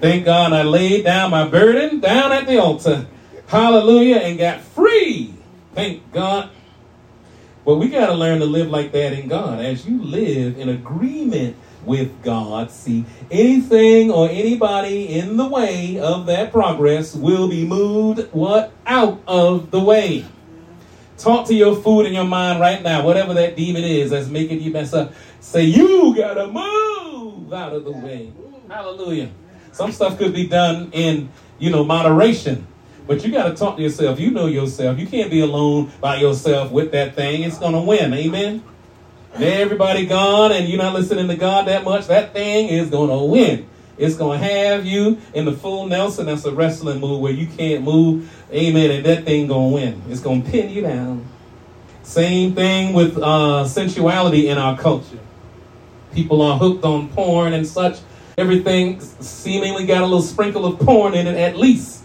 [0.00, 3.06] Thank God I laid down my burden down at the altar.
[3.48, 4.16] Hallelujah.
[4.16, 5.34] And got free.
[5.74, 6.48] Thank God.
[7.64, 9.60] But we got to learn to live like that in God.
[9.60, 16.26] As you live in agreement with God, see, anything or anybody in the way of
[16.26, 18.72] that progress will be moved what?
[18.86, 20.24] Out of the way.
[21.18, 24.60] Talk to your food in your mind right now, whatever that demon is that's making
[24.60, 25.12] you mess up.
[25.38, 28.32] Say, you gotta move out of the way.
[28.68, 29.30] Hallelujah.
[29.70, 32.66] Some stuff could be done in, you know, moderation.
[33.12, 34.18] But you got to talk to yourself.
[34.18, 34.98] You know yourself.
[34.98, 37.42] You can't be alone by yourself with that thing.
[37.42, 38.14] It's going to win.
[38.14, 38.64] Amen.
[39.34, 42.06] Everybody gone and you're not listening to God that much.
[42.06, 43.68] That thing is going to win.
[43.98, 46.24] It's going to have you in the full Nelson.
[46.24, 48.32] That's a wrestling move where you can't move.
[48.50, 48.90] Amen.
[48.90, 50.02] And that thing going to win.
[50.08, 51.28] It's going to pin you down.
[52.02, 55.18] Same thing with uh, sensuality in our culture.
[56.14, 57.98] People are hooked on porn and such.
[58.38, 62.01] Everything seemingly got a little sprinkle of porn in it at least.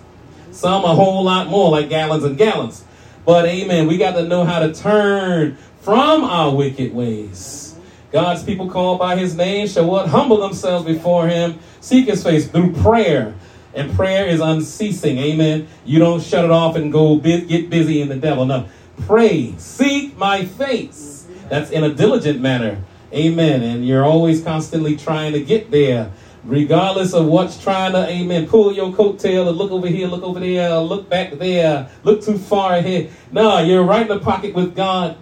[0.58, 2.84] Some a whole lot more, like gallons and gallons.
[3.28, 7.76] But amen, we got to know how to turn from our wicked ways.
[8.12, 10.08] God's people called by his name shall what?
[10.08, 13.36] Humble themselves before him, seek his face through prayer.
[13.76, 15.20] And prayer is unceasing.
[15.20, 15.68] Amen.
[15.86, 18.44] You don't shut it off and go get busy in the devil.
[18.46, 18.68] No.
[19.06, 19.54] Pray.
[19.60, 21.28] Seek my face.
[21.50, 22.84] That's in a diligent manner.
[23.14, 23.62] Amen.
[23.62, 26.12] And you're always constantly trying to get there
[26.44, 30.40] regardless of what's trying to, amen, pull your coattail and look over here, look over
[30.40, 33.12] there, look back there, look too far ahead.
[33.32, 35.18] No, you're right in the pocket with God.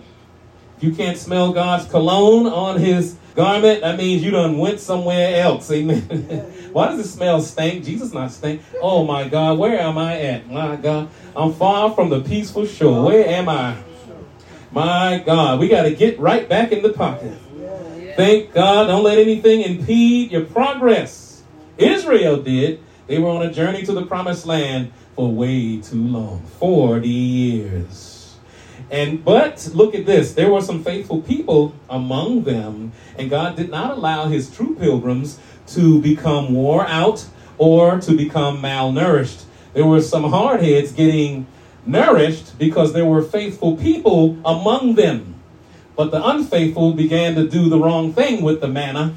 [0.78, 5.42] If you can't smell God's cologne on his garment, that means you done went somewhere
[5.42, 5.72] else.
[5.72, 6.02] Amen.
[6.74, 7.86] Why does it smell stink?
[7.86, 8.62] Jesus not stink.
[8.82, 10.50] Oh my God, where am I at?
[10.50, 13.06] My God, I'm far from the peaceful shore.
[13.06, 13.78] Where am I?
[14.72, 17.38] My God, we got to get right back in the pocket.
[18.16, 18.88] Thank God.
[18.88, 21.44] Don't let anything impede your progress.
[21.78, 22.82] Israel did.
[23.08, 28.38] They were on a journey to the promised land for way too long 40 years.
[28.90, 33.70] And but look at this there were some faithful people among them, and God did
[33.70, 35.38] not allow his true pilgrims
[35.68, 37.26] to become wore out
[37.58, 39.44] or to become malnourished
[39.74, 41.48] There were some hardheads getting
[41.86, 45.35] nourished because there were faithful people among them.
[45.96, 49.16] But the unfaithful began to do the wrong thing with the manna,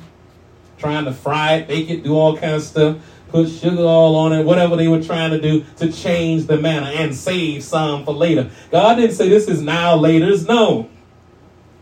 [0.79, 2.97] trying to fry it, bake it, do all kinds of stuff,
[3.29, 6.87] put sugar all on it, whatever they were trying to do to change the manna
[6.87, 8.51] and save some for later.
[8.71, 10.47] God didn't say this is now, later's.
[10.47, 10.89] No.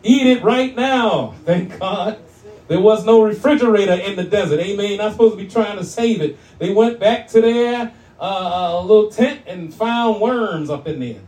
[0.02, 1.34] Eat it right now.
[1.44, 2.18] Thank God.
[2.68, 4.60] There was no refrigerator in the desert.
[4.60, 4.98] Amen.
[4.98, 6.38] Not supposed to be trying to save it.
[6.58, 11.20] They went back to their uh, little tent and found worms up in there.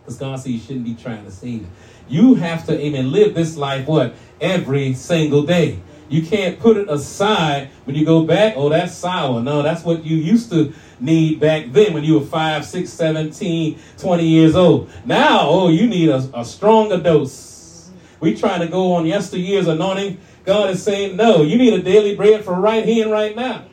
[0.00, 1.68] Because God said you shouldn't be trying to save it.
[2.08, 4.14] You have to, amen, live this life what?
[4.40, 5.80] Every single day.
[6.08, 8.54] You can't put it aside when you go back.
[8.56, 9.42] Oh, that's sour.
[9.42, 13.78] No, that's what you used to need back then when you were 5, 6, 17,
[13.98, 14.90] 20 years old.
[15.04, 17.90] Now, oh, you need a, a stronger dose.
[18.20, 20.20] We trying to go on yesteryear's anointing.
[20.44, 23.64] God is saying, no, you need a daily bread for right here and right now.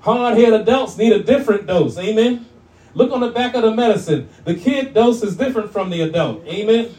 [0.00, 1.98] Hard-headed adults need a different dose.
[1.98, 2.46] Amen.
[2.94, 4.28] Look on the back of the medicine.
[4.44, 6.46] The kid dose is different from the adult.
[6.46, 6.90] Amen.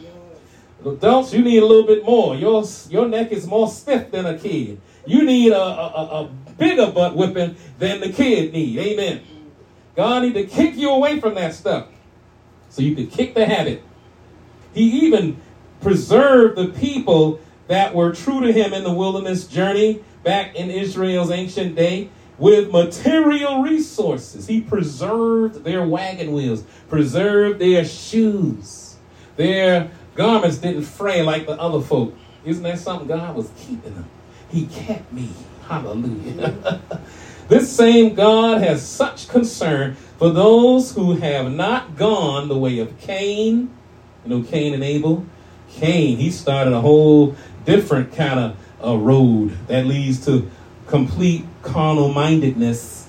[0.84, 2.36] Adults, you need a little bit more.
[2.36, 4.80] Your, your neck is more stiff than a kid.
[5.06, 8.78] You need a, a, a bigger butt whipping than the kid need.
[8.78, 9.22] Amen.
[9.96, 11.88] God need to kick you away from that stuff
[12.70, 13.82] so you could kick the habit.
[14.72, 15.40] He even
[15.80, 21.30] preserved the people that were true to him in the wilderness journey back in Israel's
[21.30, 24.46] ancient day with material resources.
[24.46, 28.96] He preserved their wagon wheels, preserved their shoes,
[29.36, 32.12] their garments didn't fray like the other folk.
[32.44, 33.06] Isn't that something?
[33.06, 34.10] God was keeping them.
[34.50, 35.30] He kept me.
[35.66, 36.80] Hallelujah.
[37.48, 42.98] this same God has such concern for those who have not gone the way of
[42.98, 43.70] Cain.
[44.24, 45.24] You know, Cain and Abel.
[45.70, 50.50] Cain, he started a whole different kind of uh, road that leads to
[50.88, 53.08] complete carnal mindedness.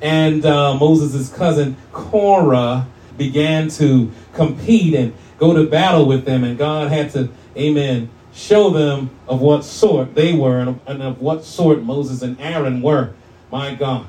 [0.00, 6.56] And uh, Moses' cousin Korah began to compete and go to battle with them, and
[6.56, 11.82] God had to, amen, show them of what sort they were and of what sort
[11.82, 13.14] Moses and Aaron were.
[13.50, 14.06] My God.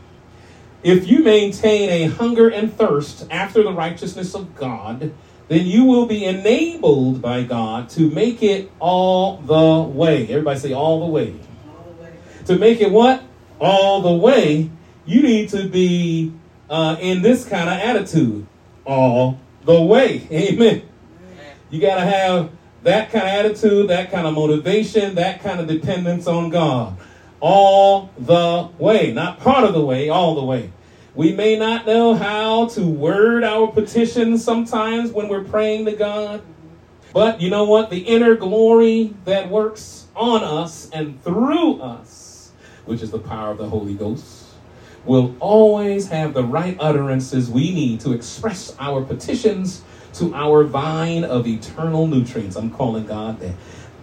[0.84, 5.14] If you maintain a hunger and thirst after the righteousness of God,
[5.48, 10.24] then you will be enabled by God to make it all the way.
[10.24, 11.36] Everybody say, all the way.
[11.68, 12.14] All the way.
[12.46, 13.24] To make it what?
[13.60, 14.70] All the way.
[15.06, 16.34] You need to be
[16.70, 18.46] uh, in this kind of attitude.
[18.86, 20.28] All the way.
[20.32, 20.84] Amen.
[21.72, 22.52] You got to have
[22.84, 26.98] that kind of attitude, that kind of motivation, that kind of dependence on God.
[27.40, 29.14] All the way.
[29.14, 30.72] Not part of the way, all the way.
[31.16, 36.42] We may not know how to word our petitions sometimes when we're praying to God.
[37.14, 37.90] But you know what?
[37.90, 42.52] The inner glory that works on us and through us,
[42.86, 44.46] which is the power of the Holy Ghost,
[45.06, 49.84] will always have the right utterances we need to express our petitions
[50.16, 52.56] to our vine of eternal nutrients.
[52.56, 53.54] I'm calling God that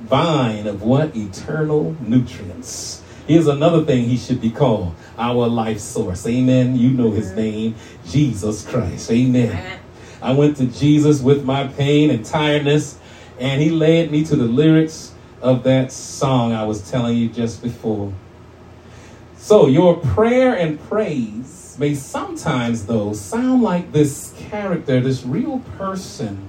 [0.01, 1.17] vine of what?
[1.17, 3.03] Eternal nutrients.
[3.27, 6.27] Here's another thing he should be called our life source.
[6.27, 6.77] Amen.
[6.77, 7.75] You know his name,
[8.07, 9.11] Jesus Christ.
[9.11, 9.81] Amen.
[10.23, 12.99] I went to Jesus with my pain and tiredness,
[13.39, 17.63] and he led me to the lyrics of that song I was telling you just
[17.63, 18.13] before.
[19.37, 26.49] So, your prayer and praise may sometimes, though, sound like this character, this real person.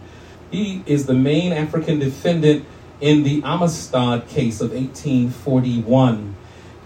[0.51, 2.65] He is the main African defendant
[2.99, 6.35] in the Amistad case of 1841,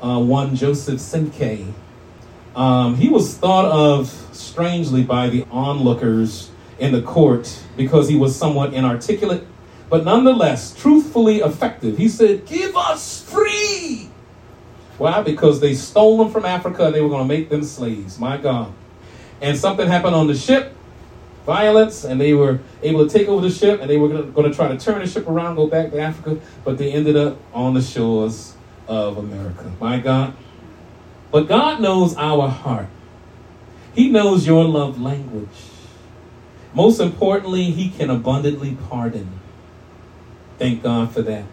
[0.02, 1.72] uh, one Joseph Cinqué.
[2.56, 8.36] Um, he was thought of strangely by the onlookers in the court because he was
[8.36, 9.48] somewhat inarticulate,
[9.90, 11.98] but nonetheless truthfully effective.
[11.98, 13.53] He said, Give us free
[15.04, 15.22] why?
[15.22, 18.18] Because they stole them from Africa and they were going to make them slaves.
[18.18, 18.72] My God.
[19.42, 20.74] And something happened on the ship,
[21.46, 24.56] violence, and they were able to take over the ship and they were going to
[24.56, 27.74] try to turn the ship around, go back to Africa, but they ended up on
[27.74, 28.56] the shores
[28.88, 29.74] of America.
[29.78, 30.36] My God.
[31.32, 32.88] But God knows our heart.
[33.94, 35.50] He knows your love language.
[36.74, 39.38] Most importantly, He can abundantly pardon.
[40.58, 41.44] Thank God for that.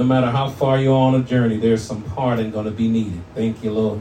[0.00, 3.20] No matter how far you're on a journey, there's some pardon going to be needed.
[3.34, 4.00] Thank you, Lord.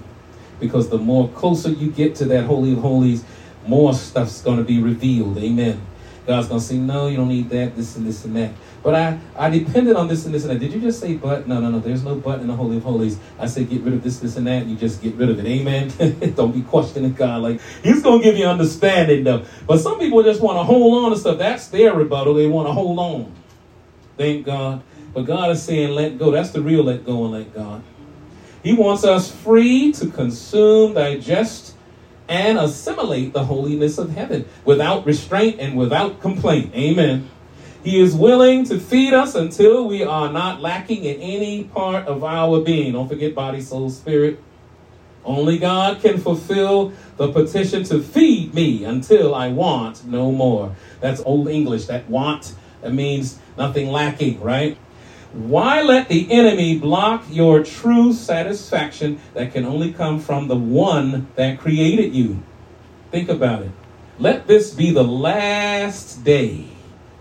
[0.58, 3.26] Because the more closer you get to that Holy of Holies,
[3.68, 5.38] more stuff's going to be revealed.
[5.38, 5.86] Amen.
[6.26, 8.54] God's going to say, no, you don't need that, this and this and that.
[8.82, 10.60] But I, I depended on this and this and that.
[10.60, 11.50] Did you just say but?
[11.50, 11.80] No, no, no.
[11.80, 13.20] There's no but in the Holy of Holies.
[13.38, 15.38] I said get rid of this, this, and that, and you just get rid of
[15.38, 15.46] it.
[15.46, 15.90] Amen.
[16.36, 17.42] don't be questioning God.
[17.42, 19.44] Like He's gonna give you understanding though.
[19.68, 21.40] But some people just want to hold on to stuff.
[21.40, 22.36] That's their rebuttal.
[22.36, 23.34] They want to hold on.
[24.16, 24.82] Thank God.
[25.14, 26.32] But God is saying, let go.
[26.32, 27.84] That's the real let go and let God.
[28.64, 31.76] He wants us free to consume, digest,
[32.28, 36.74] and assimilate the holiness of heaven without restraint and without complaint.
[36.76, 37.30] Amen.
[37.84, 42.24] He is willing to feed us until we are not lacking in any part of
[42.24, 42.94] our being.
[42.94, 44.40] Don't forget body, soul, spirit.
[45.24, 50.76] Only God can fulfill the petition to feed me until I want no more.
[51.00, 51.86] That's Old English.
[51.86, 54.78] That want, that means nothing lacking, right?
[55.32, 61.28] Why let the enemy block your true satisfaction that can only come from the one
[61.36, 62.42] that created you?
[63.12, 63.72] Think about it.
[64.18, 66.66] Let this be the last day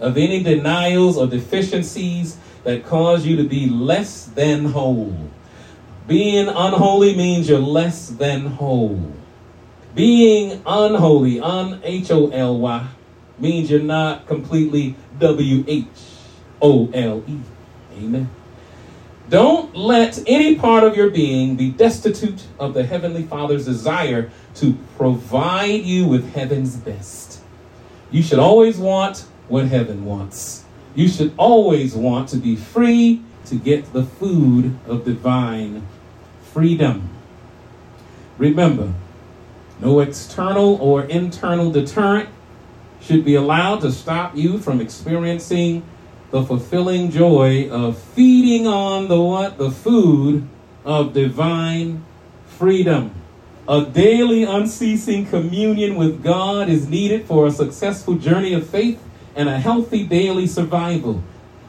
[0.01, 5.31] of any denials or deficiencies that cause you to be less than whole.
[6.07, 9.13] Being unholy means you're less than whole.
[9.95, 12.89] Being unholy, un H O L Y,
[13.39, 15.87] means you're not completely W H
[16.63, 17.39] O L E.
[17.99, 18.31] Amen.
[19.29, 24.79] Don't let any part of your being be destitute of the Heavenly Father's desire to
[24.97, 27.43] provide you with heaven's best.
[28.11, 30.65] You should always want what heaven wants.
[30.95, 35.87] You should always want to be free to get the food of divine
[36.53, 37.11] freedom.
[38.39, 38.95] Remember,
[39.81, 42.31] no external or internal deterrent
[43.01, 45.83] should be allowed to stop you from experiencing
[46.31, 49.59] the fulfilling joy of feeding on the what?
[49.59, 50.47] The food
[50.85, 52.05] of divine
[52.47, 53.15] freedom.
[53.67, 59.03] A daily unceasing communion with God is needed for a successful journey of faith
[59.35, 61.23] and a healthy daily survival.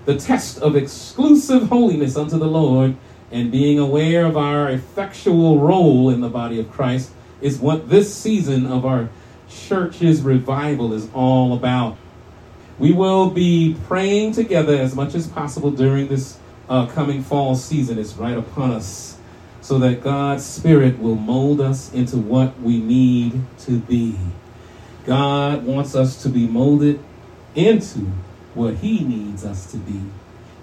[0.06, 2.96] The test of exclusive holiness unto the Lord
[3.32, 8.14] and being aware of our effectual role in the body of Christ is what this
[8.14, 9.10] season of our
[9.50, 11.98] church's revival is all about.
[12.80, 18.00] We will be praying together as much as possible during this uh, coming fall season.
[18.00, 19.18] It's right upon us.
[19.62, 24.18] So that God's Spirit will mold us into what we need to be.
[25.06, 27.00] God wants us to be molded
[27.54, 28.00] into
[28.54, 30.02] what He needs us to be.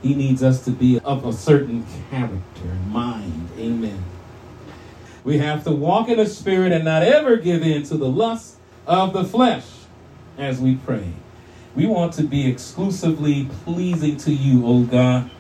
[0.03, 3.51] He needs us to be of a certain character and mind.
[3.59, 4.03] Amen.
[5.23, 8.57] We have to walk in the Spirit and not ever give in to the lust
[8.87, 9.67] of the flesh
[10.39, 11.13] as we pray.
[11.77, 15.31] We want to be exclusively pleasing to you, O God.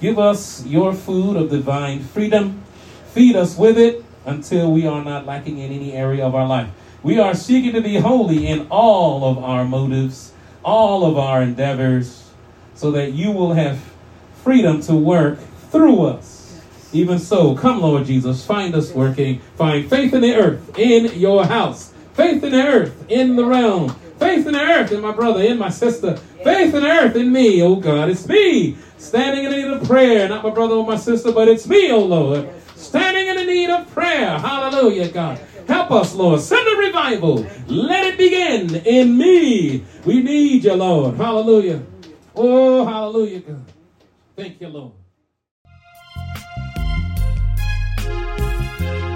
[0.00, 2.64] Give us your food of divine freedom.
[3.12, 6.68] Feed us with it until we are not lacking in any area of our life.
[7.04, 10.32] We are seeking to be holy in all of our motives,
[10.64, 12.28] all of our endeavors,
[12.74, 13.78] so that you will have
[14.42, 15.38] freedom to work
[15.70, 16.60] through us.
[16.92, 19.38] Even so, come, Lord Jesus, find us working.
[19.56, 23.94] Find faith in the earth, in your house, faith in the earth, in the realm
[24.18, 26.16] Faith in the earth in my brother, in my sister.
[26.42, 28.08] Faith in the earth in me, oh God.
[28.08, 30.28] It's me standing in need of prayer.
[30.28, 32.48] Not my brother or my sister, but it's me, oh Lord.
[32.74, 34.38] Standing in the need of prayer.
[34.38, 35.38] Hallelujah, God.
[35.68, 36.40] Help us, Lord.
[36.40, 37.46] Send a revival.
[37.66, 39.84] Let it begin in me.
[40.04, 41.16] We need you, Lord.
[41.16, 41.82] Hallelujah.
[42.34, 43.64] Oh, hallelujah, God.
[44.34, 44.92] Thank you, Lord.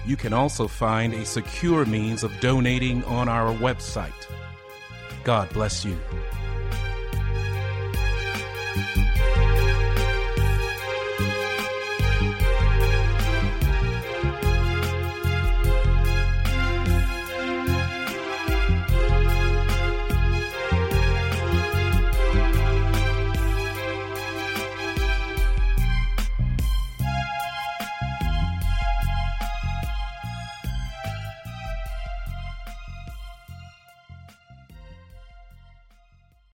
[0.07, 4.25] You can also find a secure means of donating on our website
[5.25, 5.97] God bless you.